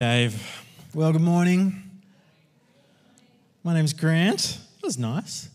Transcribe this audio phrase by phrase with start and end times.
[0.00, 0.64] Dave.
[0.94, 1.82] Well, good morning.
[3.64, 4.60] My name's Grant.
[4.76, 5.48] That was nice.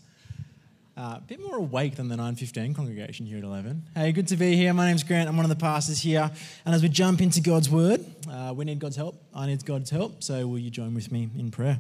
[0.98, 3.84] Uh, a bit more awake than the 915 congregation here at 11.
[3.96, 4.74] Hey, good to be here.
[4.74, 5.30] My name's Grant.
[5.30, 6.30] I'm one of the pastors here.
[6.66, 9.16] And as we jump into God's word, uh, we need God's help.
[9.34, 10.22] I need God's help.
[10.22, 11.80] So will you join with me in prayer?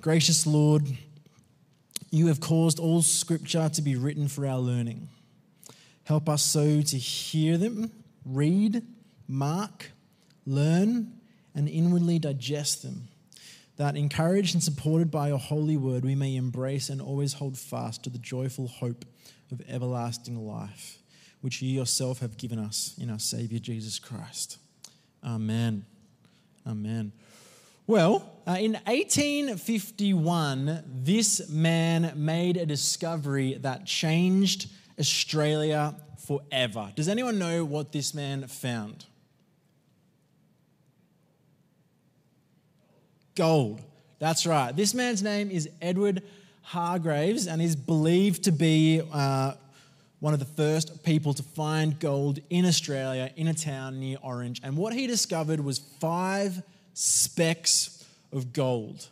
[0.00, 0.86] Gracious Lord,
[2.12, 5.08] you have caused all scripture to be written for our learning.
[6.04, 7.90] Help us so to hear them,
[8.24, 8.84] read,
[9.32, 9.90] mark,
[10.46, 11.20] learn,
[11.54, 13.08] and inwardly digest them,
[13.76, 18.04] that encouraged and supported by your holy word, we may embrace and always hold fast
[18.04, 19.04] to the joyful hope
[19.50, 20.98] of everlasting life,
[21.40, 24.58] which you yourself have given us in our Savior Jesus Christ.
[25.24, 25.84] Amen.
[26.66, 27.12] Amen.
[27.86, 36.92] Well, uh, in 1851, this man made a discovery that changed Australia forever.
[36.94, 39.06] Does anyone know what this man found?
[43.34, 43.80] Gold.
[44.18, 44.76] That's right.
[44.76, 46.22] This man's name is Edward
[46.62, 49.54] Hargraves and is believed to be uh,
[50.20, 54.60] one of the first people to find gold in Australia in a town near Orange.
[54.62, 56.62] And what he discovered was five
[56.94, 59.08] specks of gold.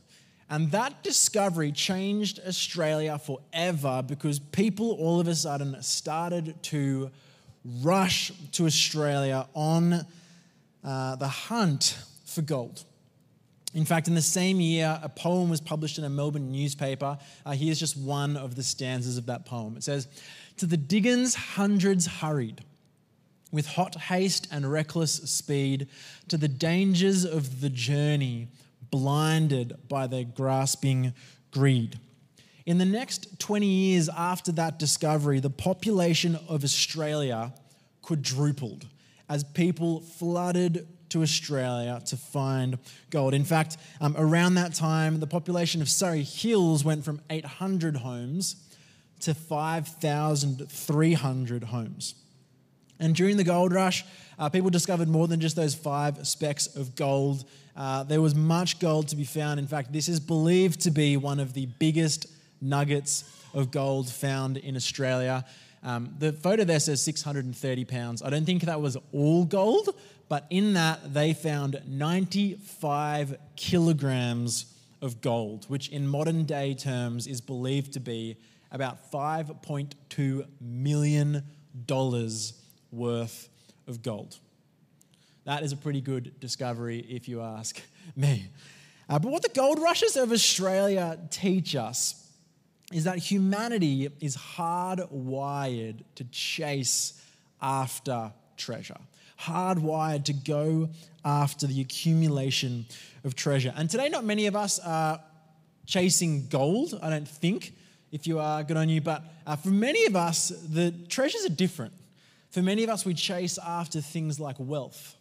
[0.51, 7.11] And that discovery changed Australia forever because people all of a sudden started to
[7.83, 10.05] rush to Australia on
[10.85, 12.85] uh, the hunt for gold.
[13.73, 17.19] In fact, in the same year, a poem was published in a Melbourne newspaper.
[17.47, 19.77] Uh, here's just one of the stanzas of that poem.
[19.77, 20.09] It says,
[20.57, 22.65] To the diggings, hundreds hurried
[23.53, 25.89] with hot haste and reckless speed
[26.29, 28.49] to the dangers of the journey,
[28.91, 31.13] blinded by their grasping
[31.53, 31.99] greed.
[32.67, 37.53] In the next 20 years after that discovery, the population of Australia
[38.03, 38.87] quadrupled
[39.29, 42.79] as people flooded to Australia to find
[43.11, 43.35] gold.
[43.35, 48.57] In fact, um, around that time, the population of Surry Hills went from 800 homes
[49.21, 52.15] to 5,300 homes.
[52.99, 54.05] And during the gold rush,
[54.39, 57.45] uh, people discovered more than just those five specks of gold.
[57.77, 59.59] Uh, there was much gold to be found.
[59.59, 62.27] In fact, this is believed to be one of the biggest
[62.61, 63.25] nuggets
[63.55, 65.47] of gold found in Australia.
[65.83, 68.23] Um, the photo there says 630 pounds.
[68.23, 69.89] I don't think that was all gold,
[70.29, 74.67] but in that they found 95 kilograms
[75.01, 78.37] of gold, which in modern day terms is believed to be
[78.71, 81.43] about $5.2 million
[82.93, 83.49] worth
[83.87, 84.39] of gold.
[85.45, 87.81] That is a pretty good discovery, if you ask
[88.17, 88.49] me.
[89.09, 92.30] Uh, but what the gold rushes of Australia teach us
[92.93, 97.21] is that humanity is hardwired to chase
[97.63, 98.99] after treasure,
[99.41, 100.89] hardwired to go
[101.25, 102.87] after the accumulation
[103.25, 103.73] of treasure.
[103.77, 105.21] And today, not many of us are
[105.87, 107.75] chasing gold, I don't think.
[108.11, 109.01] If you are, good on you.
[109.01, 111.93] But uh, for many of us, the treasures are different.
[112.51, 115.15] For many of us, we chase after things like wealth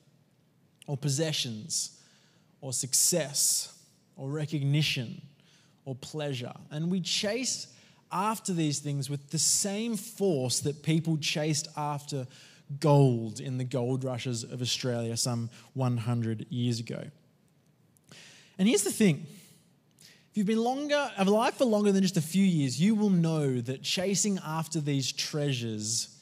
[0.87, 1.99] or possessions
[2.61, 3.77] or success
[4.17, 5.21] or recognition
[5.89, 6.53] or pleasure.
[6.69, 7.65] And we chase
[8.11, 12.27] after these things with the same force that people chased after
[12.79, 17.03] gold in the gold rushes of Australia some 100 years ago.
[18.59, 19.25] And here's the thing
[19.99, 23.59] if you've been longer, alive for longer than just a few years, you will know
[23.61, 26.15] that chasing after these treasures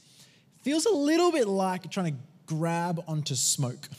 [0.61, 3.89] feels a little bit like trying to grab onto smoke.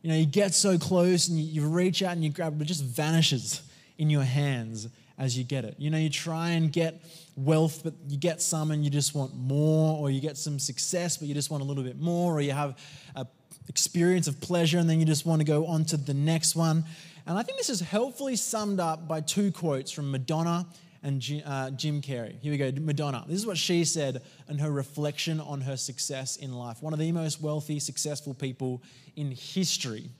[0.00, 2.68] You know, you get so close and you, reach out and you grab, but it
[2.68, 3.62] just vanishes
[4.02, 5.76] in your hands as you get it.
[5.78, 7.04] You know, you try and get
[7.36, 11.16] wealth, but you get some and you just want more, or you get some success,
[11.16, 12.76] but you just want a little bit more, or you have
[13.14, 13.28] an
[13.68, 16.84] experience of pleasure and then you just want to go on to the next one.
[17.28, 20.66] And I think this is helpfully summed up by two quotes from Madonna
[21.04, 22.40] and Jim, uh, Jim Carrey.
[22.40, 23.24] Here we go Madonna.
[23.28, 26.82] This is what she said in her reflection on her success in life.
[26.82, 28.82] One of the most wealthy, successful people
[29.14, 30.10] in history.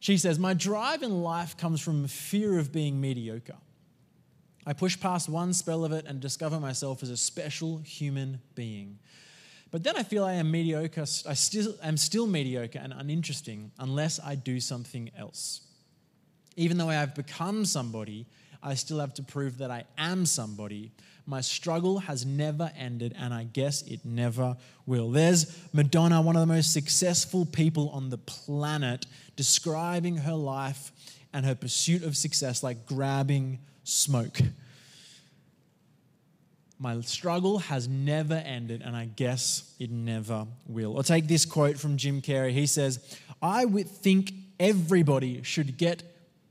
[0.00, 3.56] She says, My drive in life comes from fear of being mediocre.
[4.66, 8.98] I push past one spell of it and discover myself as a special human being.
[9.70, 14.18] But then I feel I am mediocre, I still am still mediocre and uninteresting unless
[14.18, 15.60] I do something else.
[16.56, 18.26] Even though I have become somebody,
[18.62, 20.92] I still have to prove that I am somebody.
[21.26, 25.10] My struggle has never ended, and I guess it never will.
[25.10, 30.92] There's Madonna, one of the most successful people on the planet, describing her life
[31.32, 34.40] and her pursuit of success like grabbing smoke.
[36.78, 40.96] my struggle has never ended, and I guess it never will.
[40.96, 42.52] Or take this quote from Jim Carrey.
[42.52, 42.98] He says,
[43.42, 46.02] I would think everybody should get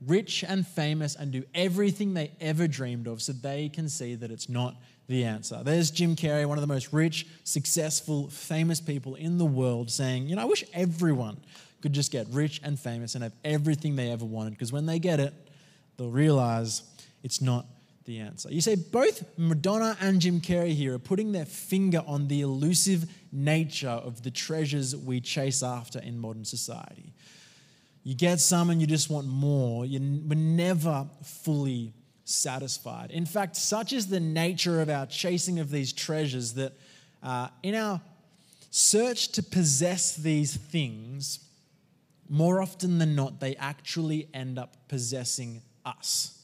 [0.06, 4.30] rich and famous and do everything they ever dreamed of so they can see that
[4.30, 4.76] it's not
[5.08, 5.60] the answer.
[5.62, 10.28] There's Jim Carrey, one of the most rich, successful, famous people in the world, saying,
[10.28, 11.38] You know, I wish everyone
[11.82, 14.98] could just get rich and famous and have everything they ever wanted because when they
[14.98, 15.34] get it,
[15.96, 16.82] they'll realize
[17.22, 17.66] it's not
[18.04, 18.50] the answer.
[18.50, 23.10] You see, both Madonna and Jim Carrey here are putting their finger on the elusive
[23.32, 27.12] nature of the treasures we chase after in modern society.
[28.02, 29.84] You get some and you just want more.
[29.84, 31.92] You, we're never fully
[32.24, 33.10] satisfied.
[33.10, 36.72] In fact, such is the nature of our chasing of these treasures that
[37.22, 38.00] uh, in our
[38.70, 41.40] search to possess these things,
[42.28, 46.39] more often than not, they actually end up possessing us.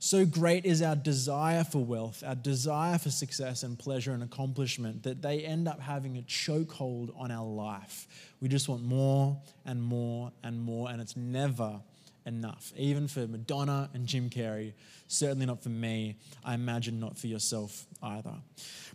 [0.00, 5.02] So great is our desire for wealth, our desire for success and pleasure and accomplishment
[5.02, 8.06] that they end up having a chokehold on our life.
[8.40, 11.80] We just want more and more and more, and it's never
[12.26, 12.72] enough.
[12.76, 14.74] Even for Madonna and Jim Carrey,
[15.08, 16.16] certainly not for me.
[16.44, 18.34] I imagine not for yourself either.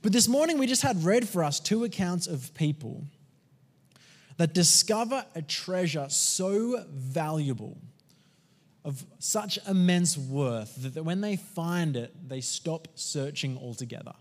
[0.02, 3.04] But this morning, we just had read for us two accounts of people
[4.38, 7.78] that discover a treasure so valuable
[8.86, 14.14] of such immense worth that when they find it, they stop searching altogether.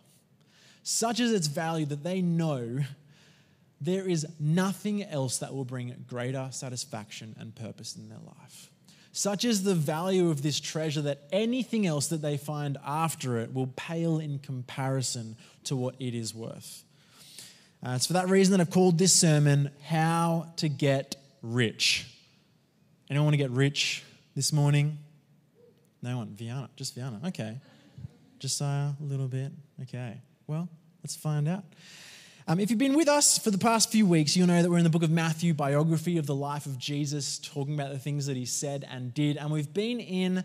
[0.82, 2.81] Such is its value that they know
[3.81, 8.70] there is nothing else that will bring greater satisfaction and purpose in their life.
[9.12, 13.53] Such is the value of this treasure that anything else that they find after it
[13.53, 16.85] will pale in comparison to what it is worth.
[17.85, 22.06] Uh, it's for that reason that I've called this sermon How to Get Rich.
[23.11, 24.05] Anyone want to get rich?
[24.34, 24.99] This morning?
[26.02, 26.34] No one.
[26.34, 26.70] Viana.
[26.76, 27.20] Just Viana.
[27.26, 27.61] Okay.
[28.38, 29.52] Josiah, a little bit.
[29.82, 30.20] Okay.
[30.46, 30.69] Well,
[31.02, 31.64] let's find out.
[32.49, 34.79] Um, if you've been with us for the past few weeks, you'll know that we're
[34.79, 38.26] in the book of Matthew, biography of the life of Jesus, talking about the things
[38.26, 39.37] that he said and did.
[39.37, 40.43] And we've been in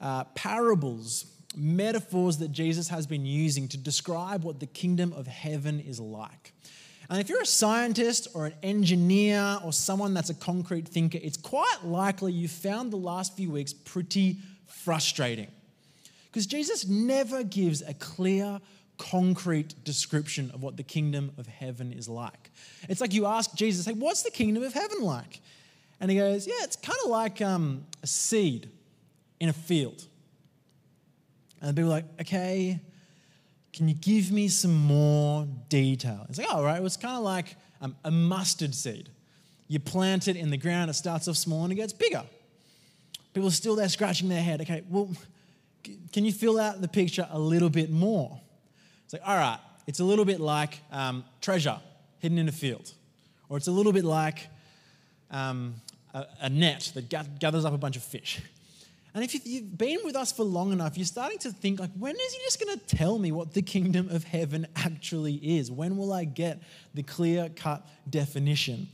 [0.00, 1.24] uh, parables,
[1.56, 6.52] metaphors that Jesus has been using to describe what the kingdom of heaven is like.
[7.10, 11.36] And if you're a scientist or an engineer or someone that's a concrete thinker, it's
[11.36, 15.48] quite likely you found the last few weeks pretty frustrating.
[16.26, 18.60] Because Jesus never gives a clear,
[18.96, 22.52] concrete description of what the kingdom of heaven is like.
[22.88, 25.40] It's like you ask Jesus, hey, what's the kingdom of heaven like?
[25.98, 28.70] And he goes, yeah, it's kind of like um, a seed
[29.40, 30.06] in a field.
[31.60, 32.78] And people are like, okay,
[33.72, 36.26] can you give me some more detail?
[36.28, 39.08] It's like, oh, right, it was kind of like um, a mustard seed.
[39.68, 42.24] You plant it in the ground, it starts off small and it gets bigger.
[43.32, 44.60] People are still there scratching their head.
[44.60, 45.08] Okay, well,
[46.12, 48.40] can you fill out the picture a little bit more?
[49.04, 51.78] It's like, all right, it's a little bit like um, treasure
[52.18, 52.92] hidden in a field,
[53.48, 54.48] or it's a little bit like
[55.30, 55.74] um,
[56.12, 57.08] a, a net that
[57.38, 58.40] gathers up a bunch of fish.
[59.12, 62.14] And if you've been with us for long enough, you're starting to think, like, when
[62.14, 65.70] is he just going to tell me what the kingdom of heaven actually is?
[65.70, 66.62] When will I get
[66.94, 68.88] the clear cut definition?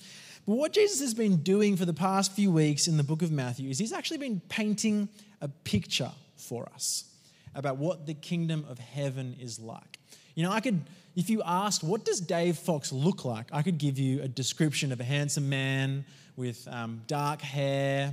[0.46, 3.30] But what Jesus has been doing for the past few weeks in the book of
[3.30, 5.08] Matthew is he's actually been painting
[5.40, 7.04] a picture for us
[7.54, 9.98] about what the kingdom of heaven is like.
[10.34, 10.80] You know, I could,
[11.16, 13.46] if you asked, what does Dave Fox look like?
[13.52, 16.04] I could give you a description of a handsome man
[16.36, 18.12] with um, dark hair.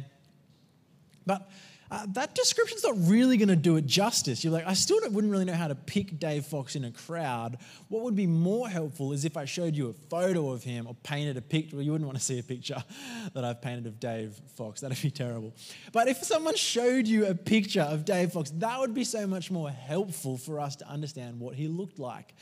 [1.25, 1.49] But
[1.93, 4.43] uh, that description's not really going to do it justice.
[4.43, 7.59] You're like, I still wouldn't really know how to pick Dave Fox in a crowd.
[7.87, 10.95] What would be more helpful is if I showed you a photo of him or
[11.03, 11.75] painted a picture.
[11.75, 12.83] Well, you wouldn't want to see a picture
[13.35, 14.81] that I've painted of Dave Fox.
[14.81, 15.53] That'd be terrible.
[15.91, 19.51] But if someone showed you a picture of Dave Fox, that would be so much
[19.51, 22.33] more helpful for us to understand what he looked like.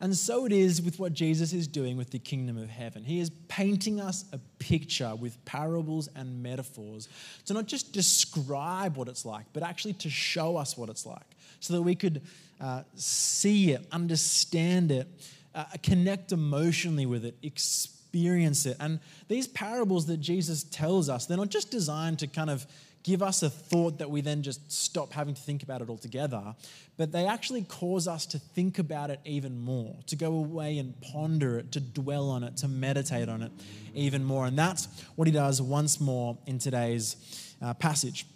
[0.00, 3.04] And so it is with what Jesus is doing with the kingdom of heaven.
[3.04, 7.08] He is painting us a picture with parables and metaphors
[7.44, 11.36] to not just describe what it's like, but actually to show us what it's like
[11.60, 12.22] so that we could
[12.60, 15.06] uh, see it, understand it,
[15.54, 18.78] uh, connect emotionally with it, experience it.
[18.80, 22.66] And these parables that Jesus tells us, they're not just designed to kind of
[23.02, 26.54] give us a thought that we then just stop having to think about it altogether,
[26.96, 31.00] but they actually cause us to think about it even more, to go away and
[31.00, 33.52] ponder it, to dwell on it, to meditate on it
[33.94, 34.46] even more.
[34.46, 37.16] And that's what he does once more in today's
[37.62, 38.26] uh, passage.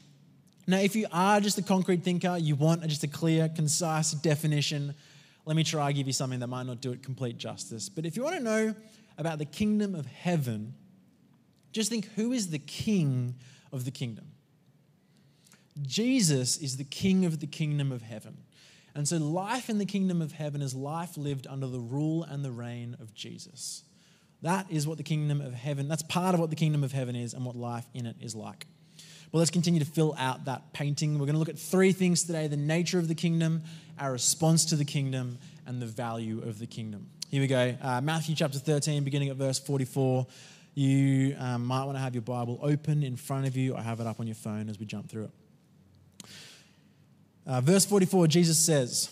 [0.67, 4.95] Now, if you are just a concrete thinker, you want just a clear, concise definition,
[5.45, 7.91] let me try give you something that might not do it complete justice.
[7.91, 8.75] But if you want to know
[9.19, 10.73] about the kingdom of heaven,
[11.73, 13.35] just think who is the king
[13.73, 14.25] of the kingdom?
[15.83, 18.39] Jesus is the king of the kingdom of heaven.
[18.95, 22.45] And so, life in the kingdom of heaven is life lived under the rule and
[22.45, 23.83] the reign of Jesus.
[24.43, 27.17] That is what the kingdom of heaven, that's part of what the kingdom of heaven
[27.17, 28.67] is and what life in it is like.
[29.33, 31.15] Well, let's continue to fill out that painting.
[31.15, 33.63] We're going to look at three things today the nature of the kingdom,
[33.99, 37.09] our response to the kingdom, and the value of the kingdom.
[37.31, 37.75] Here we go.
[37.83, 40.27] Uh, Matthew chapter 13, beginning at verse 44.
[40.75, 43.75] You um, might want to have your Bible open in front of you.
[43.75, 45.31] I have it up on your phone as we jump through it.
[47.47, 49.11] Uh, verse 44, Jesus says,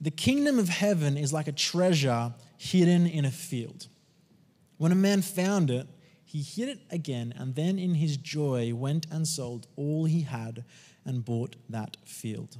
[0.00, 3.86] The kingdom of heaven is like a treasure hidden in a field.
[4.76, 5.86] When a man found it,
[6.24, 10.64] he hid it again, and then in his joy went and sold all he had
[11.04, 12.56] and bought that field.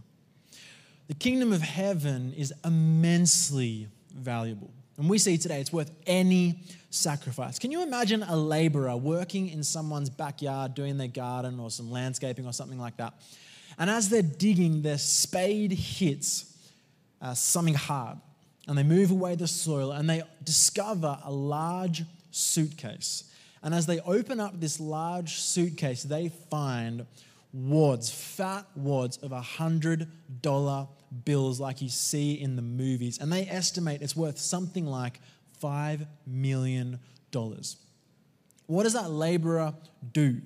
[1.08, 4.70] The kingdom of heaven is immensely valuable.
[4.96, 6.60] And we see today it's worth any
[6.90, 7.58] sacrifice.
[7.58, 12.46] Can you imagine a laborer working in someone's backyard doing their garden or some landscaping
[12.46, 13.14] or something like that?
[13.78, 16.56] And as they're digging, their spade hits
[17.20, 18.18] uh, something hard
[18.66, 23.24] and they move away the soil and they discover a large suitcase.
[23.62, 27.06] And as they open up this large suitcase, they find
[27.52, 30.08] wads, fat wads of a hundred
[30.40, 30.86] dollar
[31.24, 33.18] bills like you see in the movies.
[33.18, 35.20] And they estimate it's worth something like
[35.62, 36.98] $5 million.
[38.66, 39.74] What does that laborer
[40.12, 40.40] do?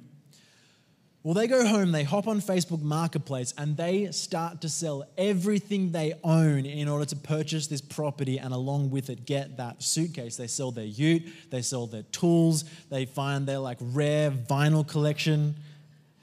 [1.24, 5.90] Well, they go home, they hop on Facebook Marketplace, and they start to sell everything
[5.90, 10.36] they own in order to purchase this property and, along with it, get that suitcase.
[10.36, 15.56] They sell their ute, they sell their tools, they find their like rare vinyl collection.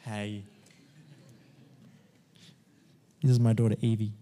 [0.06, 0.44] Hey,
[3.22, 4.14] this is my daughter Evie.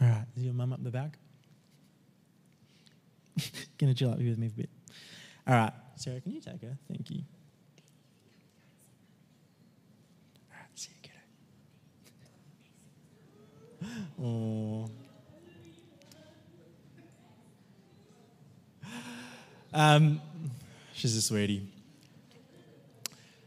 [0.00, 1.18] All right, is your mum up the back?
[3.78, 4.70] Gonna chill out with me a bit.
[5.46, 6.76] All right, Sarah, can you take her?
[6.88, 7.22] Thank you.
[10.50, 11.18] All right, see you, kiddo.
[14.20, 14.90] Oh.
[19.72, 20.20] Um,
[20.94, 21.68] she's a sweetie.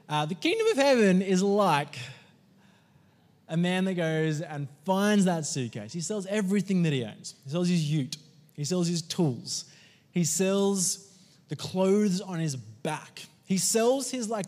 [0.07, 1.97] Uh, the kingdom of heaven is like
[3.47, 5.93] a man that goes and finds that suitcase.
[5.93, 7.35] He sells everything that he owns.
[7.43, 8.17] He sells his ute,
[8.55, 9.65] he sells his tools,
[10.11, 11.07] he sells
[11.49, 14.45] the clothes on his back, he sells his like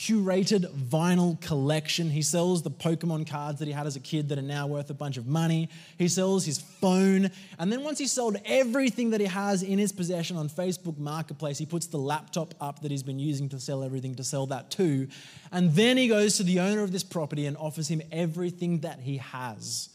[0.00, 2.08] curated vinyl collection.
[2.08, 4.88] He sells the Pokemon cards that he had as a kid that are now worth
[4.88, 5.68] a bunch of money.
[5.98, 7.30] He sells his phone.
[7.58, 11.58] And then once he's sold everything that he has in his possession on Facebook Marketplace,
[11.58, 14.70] he puts the laptop up that he's been using to sell everything to sell that
[14.70, 15.06] too.
[15.52, 19.00] And then he goes to the owner of this property and offers him everything that
[19.00, 19.90] he has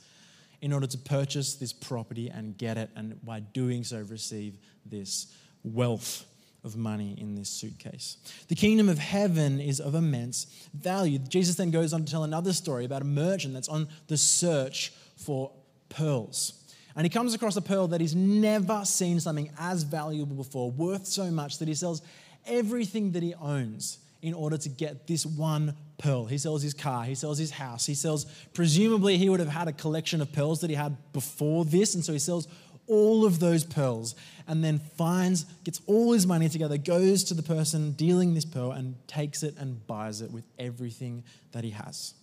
[0.62, 5.33] in order to purchase this property and get it, and by doing so, receive this
[5.63, 6.25] wealth
[6.65, 8.17] of money in this suitcase.
[8.50, 11.19] The kingdom of heaven is of immense value.
[11.19, 14.91] Jesus then goes on to tell another story about a merchant that's on the search
[15.15, 15.51] for
[15.89, 16.62] pearls.
[16.95, 21.05] And he comes across a pearl that he's never seen something as valuable before, worth
[21.05, 22.01] so much that he sells
[22.45, 26.25] everything that he owns in order to get this one pearl.
[26.25, 29.67] He sells his car, he sells his house, he sells, presumably, he would have had
[29.67, 32.48] a collection of pearls that he had before this, and so he sells
[32.88, 34.15] all of those pearls
[34.48, 38.72] and then finds, gets all his money together, goes to the person dealing this pearl
[38.72, 42.13] and takes it and buys it with everything that he has.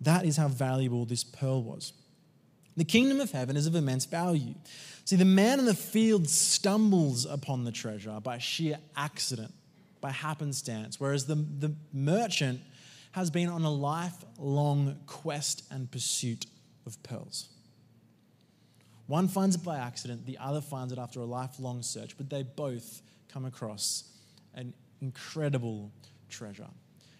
[0.00, 1.92] That is how valuable this pearl was.
[2.76, 4.54] The kingdom of heaven is of immense value.
[5.04, 9.52] See, the man in the field stumbles upon the treasure by sheer accident,
[10.00, 12.60] by happenstance, whereas the, the merchant
[13.12, 16.46] has been on a lifelong quest and pursuit
[16.86, 17.48] of pearls.
[19.12, 22.42] One finds it by accident, the other finds it after a lifelong search, but they
[22.42, 24.04] both come across
[24.54, 25.92] an incredible
[26.30, 26.70] treasure.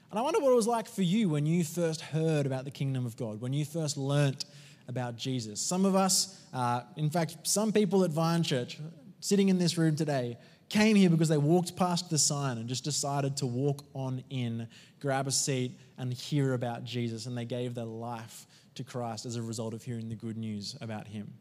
[0.09, 2.71] And I wonder what it was like for you when you first heard about the
[2.71, 4.47] kingdom of God, when you first learnt
[4.89, 5.61] about Jesus.
[5.61, 8.79] Some of us, uh, in fact, some people at Vine Church
[9.21, 10.39] sitting in this room today,
[10.71, 14.67] came here because they walked past the sign and just decided to walk on in,
[14.99, 17.27] grab a seat, and hear about Jesus.
[17.27, 18.47] And they gave their life
[18.77, 21.35] to Christ as a result of hearing the good news about Him.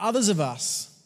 [0.00, 0.98] Others of us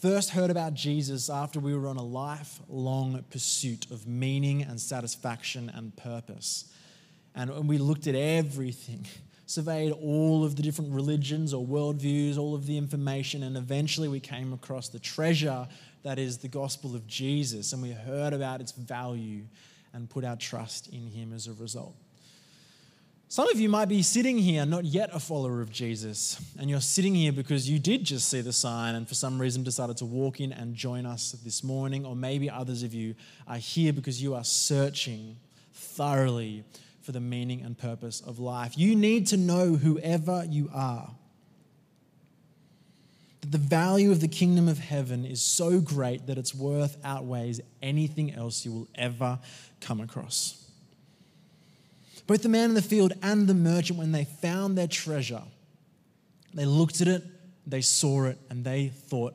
[0.00, 5.70] first heard about Jesus after we were on a lifelong pursuit of meaning and satisfaction
[5.74, 6.72] and purpose.
[7.34, 9.06] And we looked at everything,
[9.46, 14.18] surveyed all of the different religions or worldviews, all of the information, and eventually we
[14.18, 15.68] came across the treasure
[16.04, 17.74] that is the gospel of Jesus.
[17.74, 19.42] And we heard about its value
[19.92, 21.96] and put our trust in him as a result.
[23.32, 26.82] Some of you might be sitting here, not yet a follower of Jesus, and you're
[26.82, 30.04] sitting here because you did just see the sign and for some reason decided to
[30.04, 32.04] walk in and join us this morning.
[32.04, 33.14] Or maybe others of you
[33.48, 35.36] are here because you are searching
[35.72, 36.64] thoroughly
[37.00, 38.76] for the meaning and purpose of life.
[38.76, 41.10] You need to know whoever you are.
[43.40, 47.62] That the value of the kingdom of heaven is so great that its worth outweighs
[47.80, 49.38] anything else you will ever
[49.80, 50.61] come across.
[52.32, 55.42] Both the man in the field and the merchant, when they found their treasure,
[56.54, 57.22] they looked at it,
[57.66, 59.34] they saw it, and they thought,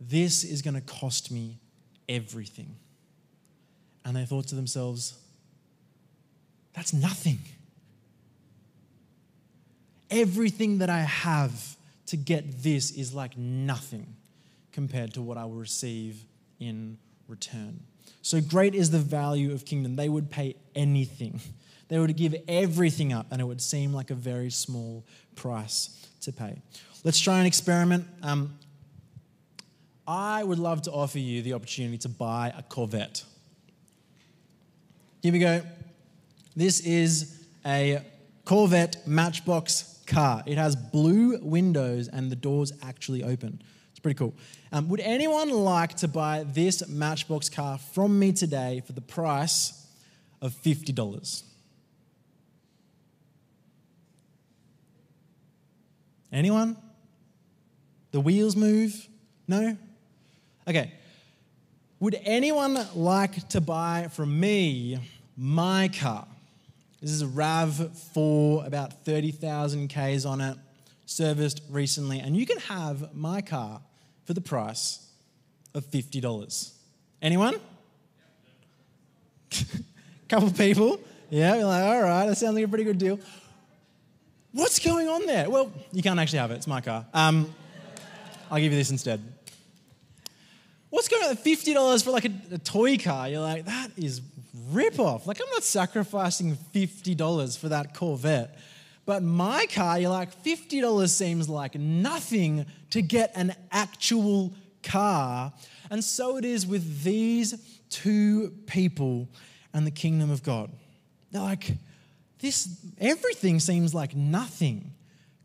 [0.00, 1.58] This is going to cost me
[2.08, 2.74] everything.
[4.02, 5.12] And they thought to themselves,
[6.72, 7.38] That's nothing.
[10.10, 14.16] Everything that I have to get this is like nothing
[14.72, 16.24] compared to what I will receive
[16.60, 16.96] in
[17.28, 17.80] return.
[18.22, 19.96] So great is the value of kingdom.
[19.96, 21.42] They would pay anything.
[21.88, 25.04] They would give everything up, and it would seem like a very small
[25.36, 26.60] price to pay.
[27.04, 28.06] Let's try an experiment.
[28.22, 28.58] Um,
[30.08, 33.24] I would love to offer you the opportunity to buy a Corvette.
[35.22, 35.62] Here we go.
[36.54, 38.00] This is a
[38.44, 40.42] Corvette Matchbox car.
[40.46, 43.60] It has blue windows and the doors actually open.
[43.90, 44.34] It's pretty cool.
[44.72, 49.86] Um, would anyone like to buy this Matchbox car from me today for the price
[50.40, 51.42] of $50?
[56.32, 56.76] Anyone?
[58.10, 59.08] The wheels move?
[59.48, 59.76] No?
[60.68, 60.92] Okay.
[62.00, 64.98] Would anyone like to buy from me
[65.36, 66.26] my car?
[67.00, 70.56] This is a RAV4, about 30,000 Ks on it,
[71.04, 73.80] serviced recently, and you can have my car
[74.24, 75.08] for the price
[75.74, 76.72] of $50.
[77.22, 77.56] Anyone?
[79.52, 79.64] A
[80.28, 81.00] Couple people.
[81.30, 83.18] Yeah, you're like, all right, that sounds like a pretty good deal.
[84.56, 85.50] What's going on there?
[85.50, 86.54] Well, you can't actually have it.
[86.54, 87.04] It's my car.
[87.12, 87.54] Um,
[88.50, 89.20] I'll give you this instead.
[90.88, 91.36] What's going on?
[91.36, 93.28] Fifty dollars for like a, a, toy car?
[93.28, 94.22] You're like, that is
[94.70, 95.26] rip off.
[95.26, 98.58] Like I'm not sacrificing fifty dollars for that Corvette.
[99.04, 105.52] But my car, you're like, fifty dollars seems like nothing to get an actual car.
[105.90, 109.28] And so it is with these two people
[109.74, 110.70] and the kingdom of God.
[111.30, 111.76] They're like,
[112.38, 112.68] this,
[112.98, 114.92] everything seems like nothing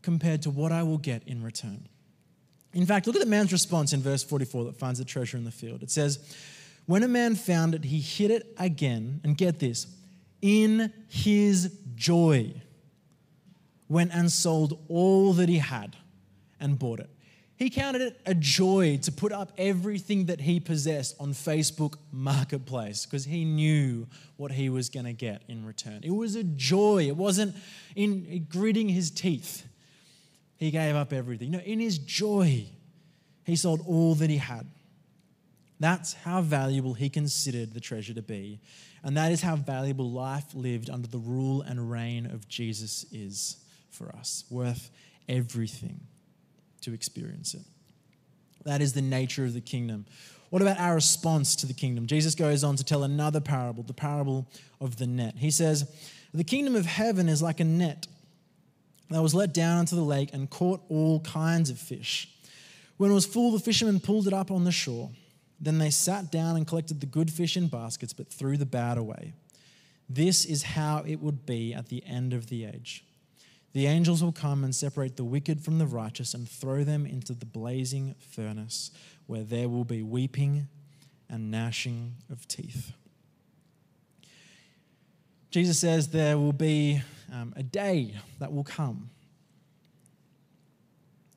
[0.02, 1.88] compared to what I will get in return.
[2.74, 5.44] In fact, look at the man's response in verse 44 that finds the treasure in
[5.44, 5.82] the field.
[5.82, 6.18] It says,
[6.86, 9.86] When a man found it, he hid it again, and get this,
[10.40, 12.52] in his joy,
[13.88, 15.96] went and sold all that he had
[16.58, 17.10] and bought it.
[17.56, 23.06] He counted it a joy to put up everything that he possessed on Facebook Marketplace
[23.06, 26.00] because he knew what he was going to get in return.
[26.02, 27.06] It was a joy.
[27.06, 27.54] It wasn't
[27.94, 29.66] in gritting his teeth.
[30.56, 31.50] He gave up everything.
[31.50, 32.66] No, in his joy,
[33.44, 34.66] he sold all that he had.
[35.78, 38.60] That's how valuable he considered the treasure to be.
[39.02, 43.56] And that is how valuable life lived under the rule and reign of Jesus is
[43.90, 44.90] for us, worth
[45.28, 46.00] everything
[46.82, 47.62] to experience it.
[48.64, 50.06] That is the nature of the kingdom.
[50.50, 52.06] What about our response to the kingdom?
[52.06, 54.46] Jesus goes on to tell another parable, the parable
[54.80, 55.34] of the net.
[55.38, 55.90] He says,
[56.34, 58.06] The kingdom of heaven is like a net
[59.10, 62.28] that was let down into the lake and caught all kinds of fish.
[62.98, 65.10] When it was full, the fishermen pulled it up on the shore.
[65.60, 68.98] Then they sat down and collected the good fish in baskets, but threw the bad
[68.98, 69.32] away.
[70.08, 73.04] This is how it would be at the end of the age.
[73.72, 77.32] The angels will come and separate the wicked from the righteous and throw them into
[77.34, 78.90] the blazing furnace,
[79.26, 80.68] where there will be weeping
[81.30, 82.92] and gnashing of teeth.
[85.50, 89.10] Jesus says there will be um, a day that will come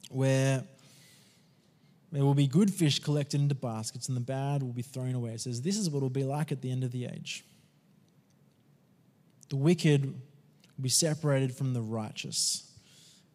[0.09, 0.63] where
[2.11, 5.31] there will be good fish collected into baskets and the bad will be thrown away.
[5.31, 7.43] It says this is what it will be like at the end of the age.
[9.49, 10.13] The wicked
[10.77, 12.71] will be separated from the righteous,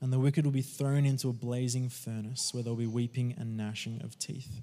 [0.01, 3.57] and the wicked will be thrown into a blazing furnace where there'll be weeping and
[3.57, 4.61] gnashing of teeth.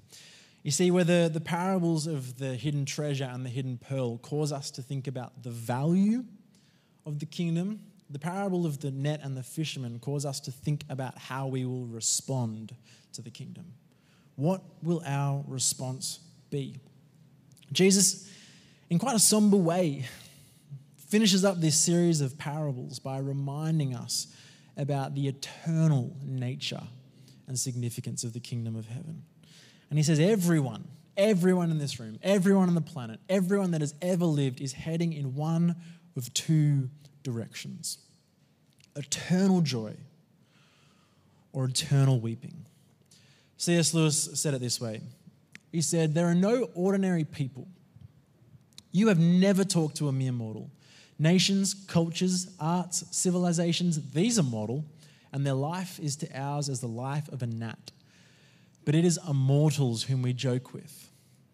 [0.62, 4.52] You see, where the, the parables of the hidden treasure and the hidden pearl cause
[4.52, 6.24] us to think about the value
[7.06, 10.84] of the kingdom, the parable of the net and the fisherman cause us to think
[10.88, 12.74] about how we will respond
[13.12, 13.72] to the kingdom.
[14.36, 16.76] What will our response be?
[17.72, 18.30] Jesus,
[18.90, 20.06] in quite a somber way,
[21.08, 24.28] finishes up this series of parables by reminding us
[24.76, 26.82] about the eternal nature
[27.46, 29.22] and significance of the kingdom of heaven.
[29.90, 33.94] And he says, Everyone, everyone in this room, everyone on the planet, everyone that has
[34.02, 35.76] ever lived is heading in one
[36.16, 36.90] of two
[37.22, 37.98] directions
[38.96, 39.94] eternal joy
[41.52, 42.64] or eternal weeping.
[43.56, 43.94] C.S.
[43.94, 45.00] Lewis said it this way
[45.72, 47.66] He said, There are no ordinary people.
[48.92, 50.70] You have never talked to a mere mortal
[51.18, 54.84] Nations, cultures, arts, civilizations, these are mortal,
[55.32, 57.90] and their life is to ours as the life of a gnat.
[58.84, 61.10] But it is immortals whom we joke with,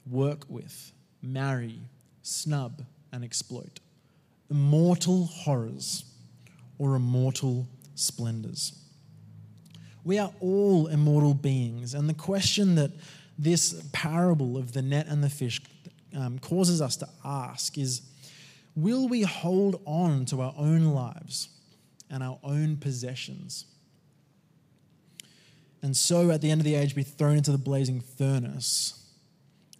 [0.08, 1.80] work with, marry,
[2.22, 3.80] snub, and exploit.
[4.50, 6.04] Immortal horrors
[6.78, 8.78] or immortal splendors.
[10.04, 12.90] We are all immortal beings, and the question that
[13.38, 15.60] this parable of the net and the fish
[16.16, 18.02] um, causes us to ask is
[18.76, 21.48] will we hold on to our own lives
[22.10, 23.66] and our own possessions?
[25.82, 29.00] And so at the end of the age be thrown into the blazing furnace?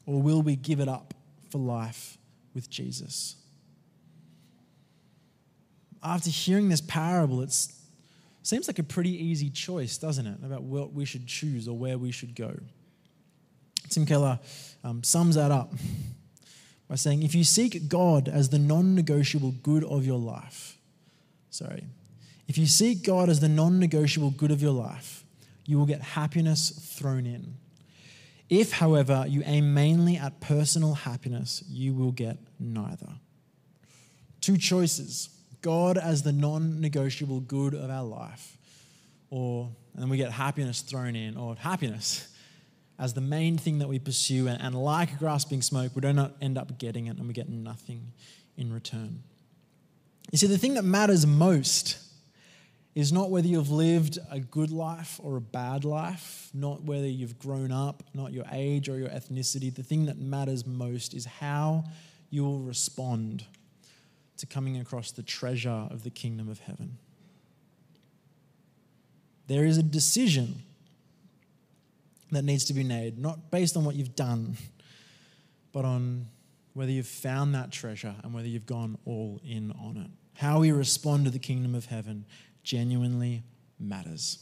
[0.07, 1.15] Or will we give it up
[1.51, 2.19] for life
[2.55, 3.37] with Jesus?
[6.03, 7.57] After hearing this parable, it
[8.43, 11.97] seems like a pretty easy choice, doesn't it, about what we should choose or where
[11.97, 12.55] we should go.
[13.89, 14.39] Tim Keller
[14.83, 15.73] um, sums that up
[16.89, 20.79] by saying, If you seek God as the non negotiable good of your life,
[21.51, 21.85] sorry,
[22.47, 25.25] if you seek God as the non negotiable good of your life,
[25.67, 27.55] you will get happiness thrown in.
[28.51, 33.09] If, however, you aim mainly at personal happiness, you will get neither.
[34.41, 35.31] Two choices
[35.63, 38.59] God as the non negotiable good of our life,
[39.31, 42.29] or, and we get happiness thrown in, or happiness
[42.99, 46.57] as the main thing that we pursue, and, and like grasping smoke, we don't end
[46.57, 48.13] up getting it and we get nothing
[48.57, 49.23] in return.
[50.31, 51.99] You see, the thing that matters most
[52.95, 57.39] is not whether you've lived a good life or a bad life, not whether you've
[57.39, 59.75] grown up, not your age or your ethnicity.
[59.75, 61.85] The thing that matters most is how
[62.31, 63.45] you will respond
[64.37, 66.99] to coming across the treasure of the kingdom of heaven.
[69.49, 70.63] There is a decision
[72.35, 74.57] that needs to be made, not based on what you've done,
[75.73, 76.27] but on
[76.75, 80.11] whether you've found that treasure and whether you've gone all in on it.
[80.35, 82.27] How we respond to the kingdom of heaven
[82.63, 83.43] genuinely
[83.79, 84.39] matters.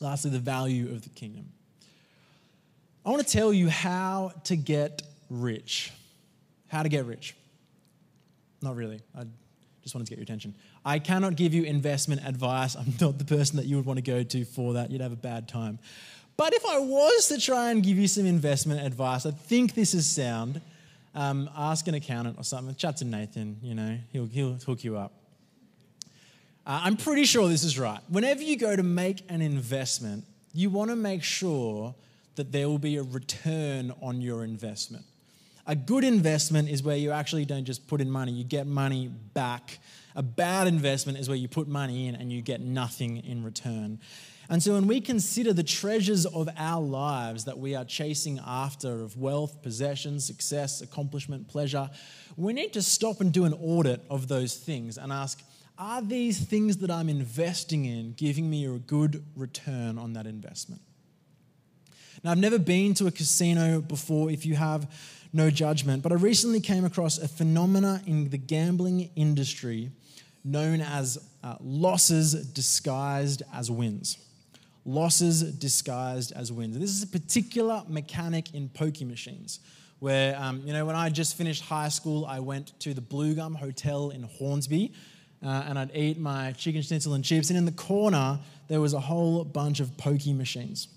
[0.00, 1.52] Lastly, the value of the kingdom.
[3.06, 5.92] I want to tell you how to get rich.
[6.68, 7.34] How to get rich.
[8.60, 9.00] Not really.
[9.16, 9.24] I
[9.84, 10.54] just wanted to get your attention.
[10.84, 12.74] I cannot give you investment advice.
[12.74, 14.90] I'm not the person that you would want to go to for that.
[14.90, 15.78] You'd have a bad time.
[16.36, 19.94] But if I was to try and give you some investment advice, I think this
[19.94, 20.60] is sound.
[21.14, 22.74] Um, ask an accountant or something.
[22.74, 25.12] Chat to Nathan, you know, he'll, he'll hook you up.
[26.66, 28.00] Uh, I'm pretty sure this is right.
[28.08, 31.94] Whenever you go to make an investment, you want to make sure
[32.34, 35.04] that there will be a return on your investment.
[35.66, 39.08] A good investment is where you actually don't just put in money, you get money
[39.08, 39.78] back.
[40.14, 43.98] A bad investment is where you put money in and you get nothing in return.
[44.50, 49.00] And so, when we consider the treasures of our lives that we are chasing after
[49.00, 51.88] of wealth, possessions, success, accomplishment, pleasure,
[52.36, 55.42] we need to stop and do an audit of those things and ask
[55.76, 60.80] are these things that I'm investing in giving me a good return on that investment?
[62.22, 64.30] Now, I've never been to a casino before.
[64.30, 64.88] If you have,
[65.34, 66.02] no judgment.
[66.02, 69.90] But I recently came across a phenomena in the gambling industry
[70.44, 74.18] known as uh, losses disguised as wins.
[74.84, 76.78] Losses disguised as wins.
[76.78, 79.60] This is a particular mechanic in pokie machines
[79.98, 83.34] where, um, you know, when I just finished high school, I went to the Blue
[83.34, 84.92] Gum Hotel in Hornsby
[85.44, 87.48] uh, and I'd eat my chicken schnitzel and chips.
[87.48, 90.88] And in the corner, there was a whole bunch of pokie machines.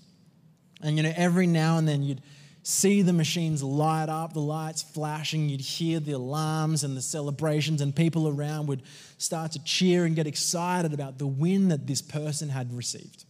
[0.82, 2.22] And, you know, every now and then you'd
[2.68, 7.80] see the machines light up, the lights flashing, you'd hear the alarms and the celebrations,
[7.80, 8.82] and people around would
[9.16, 13.24] start to cheer and get excited about the win that this person had received.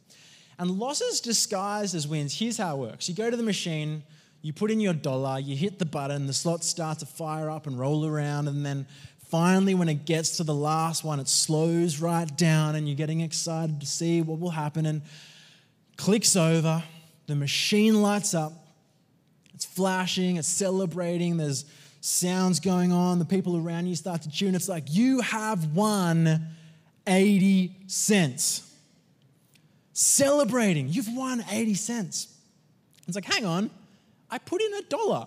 [0.59, 3.09] And losses disguised as wins, here's how it works.
[3.09, 4.03] You go to the machine,
[4.43, 7.69] you put in your dollar, you hit the button, the slots start to fire up
[7.69, 8.89] and roll around, and then
[9.31, 13.21] finally, when it gets to the last one, it slows right down, and you're getting
[13.21, 15.01] excited to see what will happen, and
[15.97, 16.83] clicks over,
[17.29, 18.65] the machine lights up
[19.59, 21.65] it's flashing, it's celebrating, there's
[22.01, 24.55] sounds going on, the people around you start to tune.
[24.55, 26.47] It's like, you have won
[27.09, 28.73] 80 cents.
[29.93, 32.33] Celebrating, you've won 80 cents.
[33.09, 33.69] It's like, hang on,
[34.31, 35.27] I put in a dollar.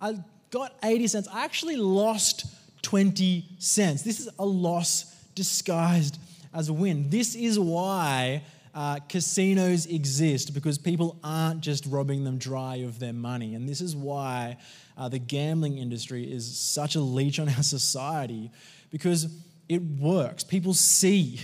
[0.00, 0.14] I
[0.50, 1.28] got 80 cents.
[1.32, 2.46] I actually lost
[2.82, 4.02] 20 cents.
[4.02, 6.20] This is a loss disguised
[6.54, 7.10] as a win.
[7.10, 13.12] This is why uh, casinos exist because people aren't just robbing them dry of their
[13.12, 13.54] money.
[13.54, 14.56] And this is why
[14.96, 18.50] uh, the gambling industry is such a leech on our society
[18.90, 19.28] because
[19.68, 20.42] it works.
[20.42, 21.38] People see,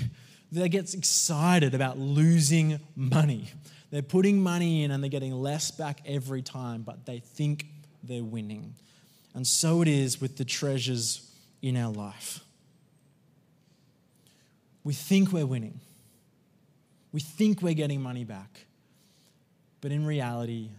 [0.51, 3.51] they get excited about losing money.
[3.91, 7.67] They're putting money in and they're getting less back every time, but they think
[8.03, 8.75] they're winning.
[9.35, 11.31] And so it is with the treasures
[11.63, 12.41] in our life.
[14.85, 15.81] We think we're winning.
[17.13, 18.67] We think we're getting money back.
[19.81, 20.71] But in reality,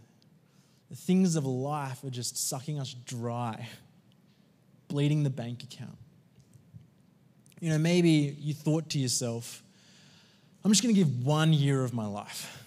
[0.89, 3.67] the things of life are just sucking us dry,
[4.87, 5.97] bleeding the bank account.
[7.59, 9.63] You know, maybe you thought to yourself,
[10.63, 12.63] I'm just going to give one year of my life.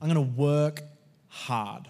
[0.00, 0.82] I'm going to work
[1.28, 1.88] hard.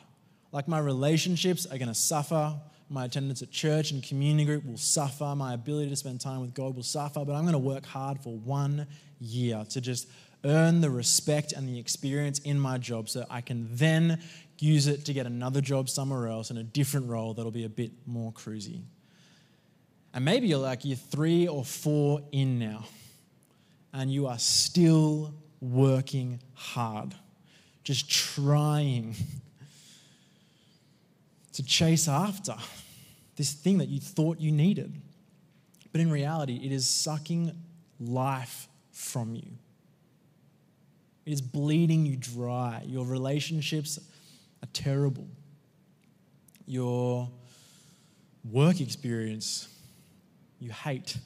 [0.53, 2.55] Like my relationships are going to suffer.
[2.88, 5.35] My attendance at church and community group will suffer.
[5.37, 7.25] My ability to spend time with God will suffer.
[7.25, 8.87] But I'm going to work hard for one
[9.21, 10.09] year to just
[10.44, 14.20] earn the respect and the experience in my job so I can then
[14.59, 17.68] use it to get another job somewhere else in a different role that'll be a
[17.68, 18.83] bit more cruisy.
[20.12, 22.85] And maybe you're like, you're three or four in now,
[23.92, 27.14] and you are still working hard,
[27.83, 29.14] just trying
[31.52, 32.54] to chase after
[33.37, 34.94] this thing that you thought you needed.
[35.90, 37.52] But in reality, it is sucking
[37.98, 39.59] life from you.
[41.27, 42.83] It is bleeding you dry.
[42.87, 43.99] Your relationships
[44.63, 45.27] are terrible.
[46.67, 47.29] Your
[48.51, 49.69] work experience
[50.61, 51.17] you hate.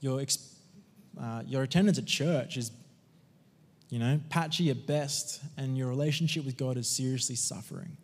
[0.00, 0.22] Your,
[1.20, 2.70] uh, your attendance at church is,
[3.88, 7.96] you know, patchy at best, and your relationship with God is seriously suffering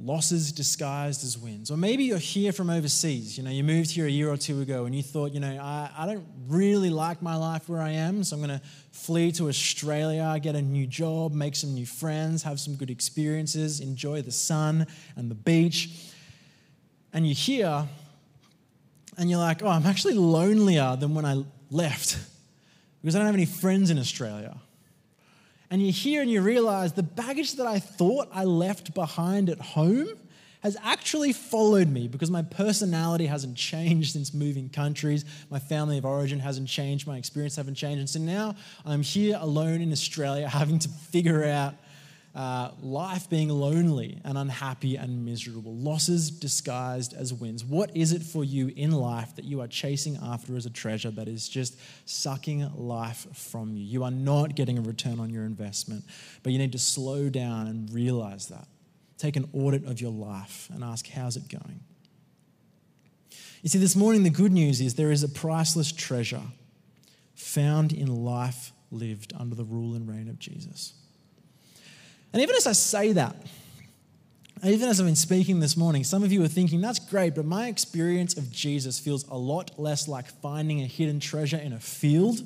[0.00, 1.70] losses disguised as wins.
[1.70, 3.36] Or maybe you're here from overseas.
[3.36, 5.58] You know, you moved here a year or two ago and you thought, you know,
[5.60, 9.32] I, I don't really like my life where I am, so I'm going to flee
[9.32, 14.22] to Australia, get a new job, make some new friends, have some good experiences, enjoy
[14.22, 15.90] the sun and the beach.
[17.12, 17.88] And you're here
[19.16, 22.18] and you're like, oh, I'm actually lonelier than when I left
[23.02, 24.56] because I don't have any friends in Australia
[25.70, 29.60] and you hear and you realize the baggage that I thought I left behind at
[29.60, 30.08] home
[30.62, 35.24] has actually followed me because my personality hasn't changed since moving countries.
[35.50, 37.06] My family of origin hasn't changed.
[37.06, 38.00] My experience haven't changed.
[38.00, 41.74] And so now I'm here alone in Australia having to figure out
[42.34, 47.64] uh, life being lonely and unhappy and miserable, losses disguised as wins.
[47.64, 51.10] What is it for you in life that you are chasing after as a treasure
[51.12, 53.84] that is just sucking life from you?
[53.84, 56.04] You are not getting a return on your investment,
[56.42, 58.68] but you need to slow down and realize that.
[59.16, 61.80] Take an audit of your life and ask, how's it going?
[63.62, 66.42] You see, this morning, the good news is there is a priceless treasure
[67.34, 70.92] found in life lived under the rule and reign of Jesus.
[72.32, 73.36] And even as I say that,
[74.64, 77.44] even as I've been speaking this morning, some of you are thinking, that's great, but
[77.44, 81.78] my experience of Jesus feels a lot less like finding a hidden treasure in a
[81.78, 82.40] field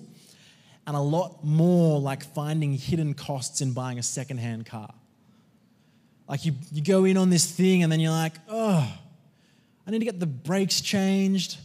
[0.86, 4.92] and a lot more like finding hidden costs in buying a secondhand car.
[6.28, 8.92] Like you, you go in on this thing and then you're like, oh,
[9.86, 11.58] I need to get the brakes changed,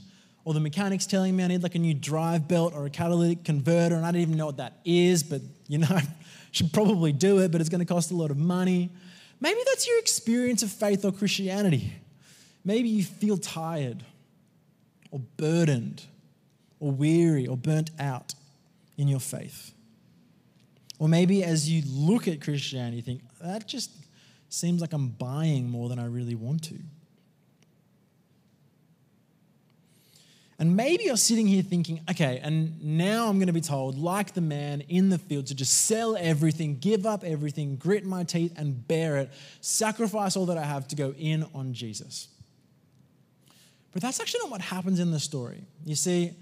[0.44, 3.44] or the mechanic's telling me I need like a new drive belt or a catalytic
[3.44, 6.00] converter, and I don't even know what that is, but you know,
[6.52, 8.90] should probably do it, but it's going to cost a lot of money.
[9.40, 11.94] Maybe that's your experience of faith or Christianity.
[12.66, 14.04] Maybe you feel tired
[15.12, 16.04] or burdened
[16.80, 18.34] or weary or burnt out
[18.98, 19.74] in your faith.
[21.00, 23.92] Or maybe as you look at Christianity, you think, that just
[24.50, 26.80] seems like I'm buying more than I really want to.
[30.60, 34.34] And maybe you're sitting here thinking, okay, and now I'm going to be told, like
[34.34, 38.54] the man in the field, to just sell everything, give up everything, grit my teeth
[38.58, 42.30] and bear it, sacrifice all that I have to go in on Jesus.
[43.92, 45.64] But that's actually not what happens in the story.
[45.86, 46.34] You see,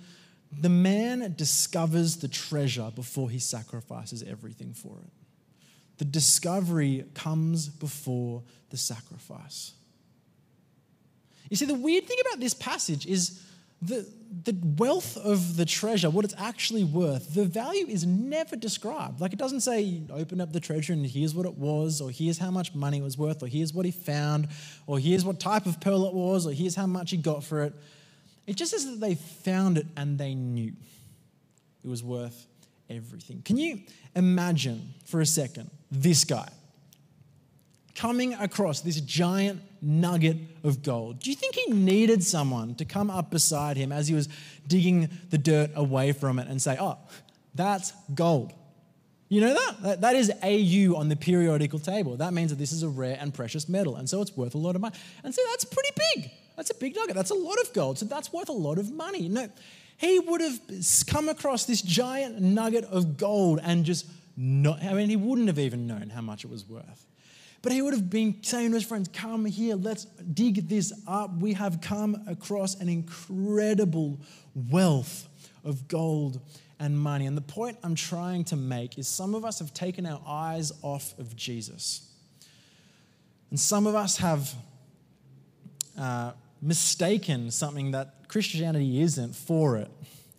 [0.61, 5.11] the man discovers the treasure before he sacrifices everything for it.
[5.97, 9.73] The discovery comes before the sacrifice.
[11.49, 13.41] You see, the weird thing about this passage is
[13.81, 14.07] the,
[14.43, 19.21] the wealth of the treasure, what it's actually worth, the value is never described.
[19.21, 22.37] Like it doesn't say, open up the treasure and here's what it was, or here's
[22.37, 24.47] how much money it was worth, or here's what he found,
[24.87, 27.63] or here's what type of pearl it was, or here's how much he got for
[27.63, 27.73] it.
[28.47, 30.73] It just says that they found it and they knew
[31.83, 32.47] it was worth
[32.89, 33.41] everything.
[33.43, 33.81] Can you
[34.15, 36.49] imagine for a second this guy?
[37.95, 41.19] Coming across this giant nugget of gold.
[41.19, 44.27] Do you think he needed someone to come up beside him as he was
[44.67, 46.97] digging the dirt away from it and say, Oh,
[47.53, 48.53] that's gold?
[49.27, 50.01] You know that?
[50.01, 52.17] That is AU on the periodical table.
[52.17, 54.59] That means that this is a rare and precious metal, and so it's worth a
[54.59, 54.95] lot of money.
[55.23, 56.31] And so that's pretty big.
[56.55, 57.15] That's a big nugget.
[57.15, 57.97] That's a lot of gold.
[57.97, 59.27] So that's worth a lot of money.
[59.27, 59.49] No,
[59.97, 60.59] he would have
[61.07, 64.05] come across this giant nugget of gold and just
[64.37, 67.05] not, I mean, he wouldn't have even known how much it was worth.
[67.65, 71.35] But he would have been saying to his friends, Come here, let's dig this up.
[71.39, 74.19] We have come across an incredible
[74.53, 75.27] wealth
[75.63, 76.39] of gold
[76.79, 77.25] and money.
[77.25, 80.73] And the point I'm trying to make is some of us have taken our eyes
[80.83, 82.07] off of Jesus.
[83.49, 84.53] And some of us have
[85.97, 89.89] uh, mistaken something that Christianity isn't for it.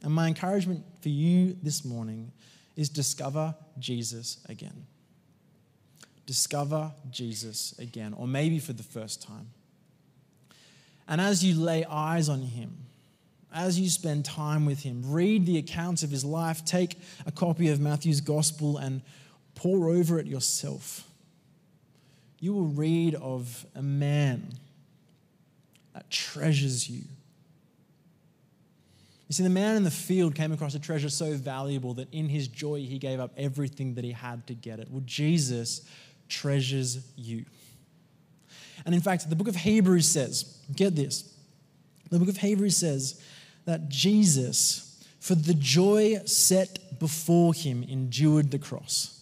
[0.00, 2.30] And my encouragement for you this morning
[2.76, 4.86] is discover Jesus again.
[6.26, 9.48] Discover Jesus again, or maybe for the first time.
[11.08, 12.76] And as you lay eyes on him,
[13.54, 17.68] as you spend time with him, read the accounts of his life, take a copy
[17.68, 19.02] of Matthew's gospel and
[19.54, 21.08] pore over it yourself.
[22.40, 24.52] You will read of a man
[25.94, 27.02] that treasures you.
[29.28, 32.28] You see, the man in the field came across a treasure so valuable that in
[32.28, 34.88] his joy he gave up everything that he had to get it.
[34.90, 35.82] Well, Jesus
[36.28, 37.44] treasures you.
[38.84, 41.32] And in fact, the book of Hebrews says, get this,
[42.10, 43.20] the book of Hebrews says
[43.64, 49.12] that Jesus, for the joy set before him, endured the cross.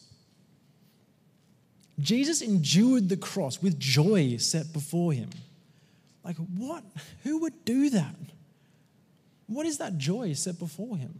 [1.98, 5.30] Jesus endured the cross with joy set before him.
[6.24, 6.82] Like, what?
[7.22, 8.16] Who would do that?
[9.46, 11.14] What is that joy set before him?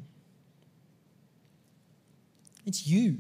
[2.66, 3.18] It's you.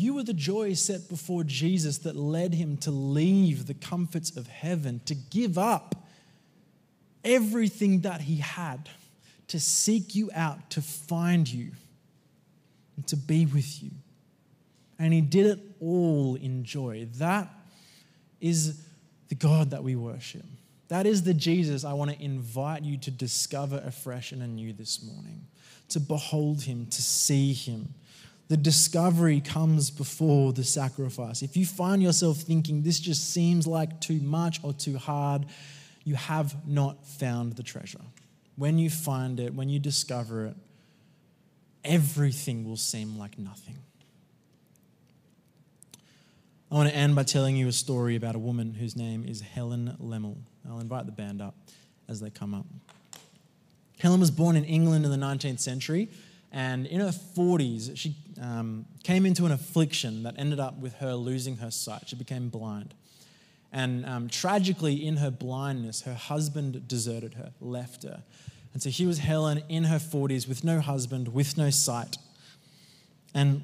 [0.00, 4.46] You were the joy set before Jesus that led him to leave the comforts of
[4.46, 5.94] heaven, to give up
[7.22, 8.88] everything that he had,
[9.48, 11.72] to seek you out, to find you,
[12.96, 13.90] and to be with you.
[14.98, 17.06] And he did it all in joy.
[17.18, 17.48] That
[18.40, 18.82] is
[19.28, 20.46] the God that we worship.
[20.88, 25.02] That is the Jesus I want to invite you to discover afresh and anew this
[25.02, 25.46] morning,
[25.90, 27.92] to behold him, to see him.
[28.50, 31.40] The discovery comes before the sacrifice.
[31.40, 35.46] If you find yourself thinking this just seems like too much or too hard,
[36.02, 38.00] you have not found the treasure.
[38.56, 40.56] When you find it, when you discover it,
[41.84, 43.78] everything will seem like nothing.
[46.72, 49.40] I want to end by telling you a story about a woman whose name is
[49.42, 50.38] Helen Lemmel.
[50.68, 51.54] I'll invite the band up
[52.08, 52.66] as they come up.
[54.00, 56.08] Helen was born in England in the 19th century,
[56.52, 61.14] and in her 40s, she um, came into an affliction that ended up with her
[61.14, 62.08] losing her sight.
[62.08, 62.94] She became blind.
[63.72, 68.22] And um, tragically, in her blindness, her husband deserted her, left her.
[68.72, 72.16] And so here was Helen in her 40s with no husband, with no sight.
[73.32, 73.62] And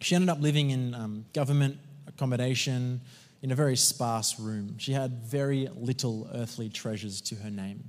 [0.00, 3.00] she ended up living in um, government accommodation
[3.42, 4.76] in a very sparse room.
[4.78, 7.84] She had very little earthly treasures to her name.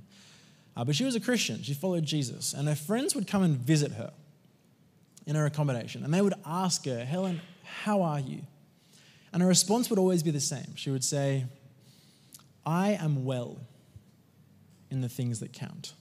[0.76, 1.62] Uh, but she was a Christian.
[1.62, 2.52] She followed Jesus.
[2.52, 4.12] And her friends would come and visit her
[5.26, 6.04] in her accommodation.
[6.04, 7.40] And they would ask her, Helen,
[7.82, 8.42] how are you?
[9.32, 10.74] And her response would always be the same.
[10.76, 11.46] She would say,
[12.64, 13.60] I am well
[14.90, 15.94] in the things that count.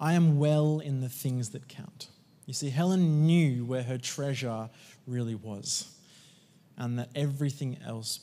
[0.00, 2.08] I am well in the things that count.
[2.46, 4.68] You see, Helen knew where her treasure
[5.06, 5.90] really was
[6.76, 8.20] and that everything else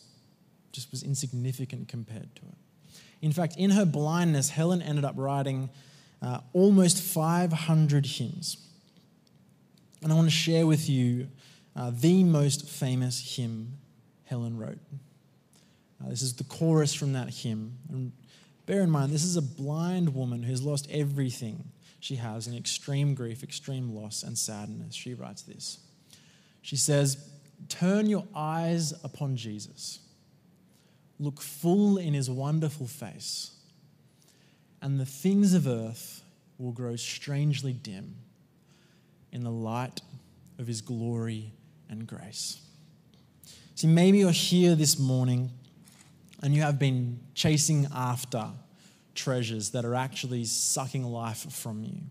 [0.72, 2.58] just was insignificant compared to it.
[3.22, 5.70] In fact, in her blindness, Helen ended up writing
[6.22, 8.58] uh, almost 500 hymns.
[10.02, 11.28] And I want to share with you
[11.76, 13.78] uh, the most famous hymn
[14.26, 14.80] Helen wrote.
[16.04, 17.78] Uh, this is the chorus from that hymn.
[17.90, 18.12] And
[18.66, 21.66] bear in mind, this is a blind woman who's lost everything
[22.00, 24.96] she has in extreme grief, extreme loss, and sadness.
[24.96, 25.80] She writes this.
[26.62, 27.30] She says,
[27.70, 30.00] Turn your eyes upon Jesus.
[31.22, 33.52] Look full in his wonderful face,
[34.82, 36.24] and the things of earth
[36.58, 38.16] will grow strangely dim
[39.32, 40.02] in the light
[40.58, 41.54] of his glory
[41.90, 42.60] and grace.
[43.76, 45.52] See, maybe you're here this morning
[46.42, 48.48] and you have been chasing after
[49.14, 52.02] treasures that are actually sucking life from you.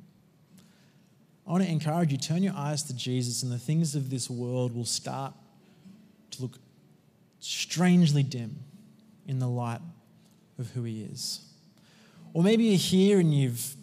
[1.49, 4.31] I want to encourage you turn your eyes to Jesus, and the things of this
[4.31, 5.35] world will start
[6.31, 6.59] to look
[7.41, 8.61] strangely dim
[9.31, 9.81] in the light
[10.59, 11.41] of who He is.
[12.35, 13.77] Or maybe you're here and you've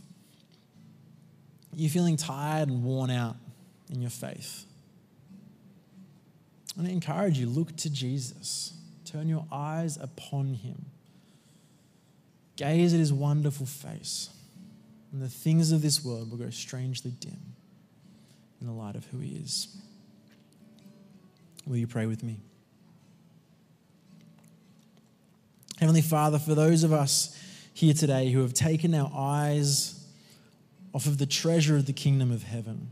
[1.73, 3.37] you're feeling tired and worn out
[3.89, 4.65] in your faith.
[6.75, 8.73] I want to encourage you look to Jesus.
[9.05, 10.87] Turn your eyes upon Him.
[12.57, 14.29] Gaze at His wonderful face,
[15.13, 17.39] and the things of this world will grow strangely dim
[18.59, 19.77] in the light of who He is.
[21.65, 22.39] Will you pray with me?
[25.87, 27.33] Heavenly Father, for those of us
[27.73, 30.05] here today who have taken our eyes
[30.93, 32.89] off of the treasure of the kingdom of heaven,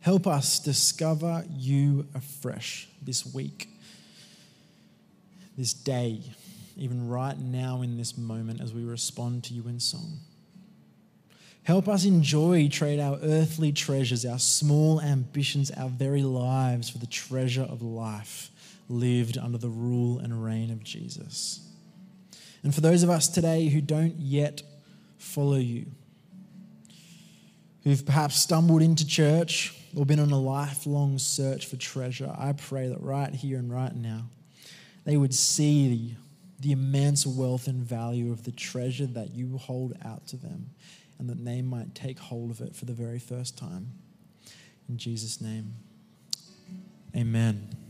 [0.00, 3.68] Help us discover you afresh this week,
[5.56, 6.18] this day,
[6.76, 10.18] even right now in this moment as we respond to you in song.
[11.62, 17.06] Help us enjoy, trade our earthly treasures, our small ambitions, our very lives for the
[17.06, 18.50] treasure of life
[18.92, 21.66] lived under the rule and reign of Jesus.
[22.62, 24.62] And for those of us today who don't yet
[25.18, 25.86] follow you,
[27.82, 32.88] who've perhaps stumbled into church or been on a lifelong search for treasure, I pray
[32.88, 34.26] that right here and right now,
[35.04, 39.94] they would see the, the immense wealth and value of the treasure that you hold
[40.04, 40.70] out to them
[41.18, 43.88] and that they might take hold of it for the very first time.
[44.88, 45.74] In Jesus' name,
[47.16, 47.81] amen.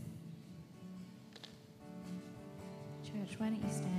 [3.33, 3.93] Church, why don't you stand?